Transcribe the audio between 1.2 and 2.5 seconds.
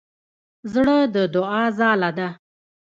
دوعا ځاله ده.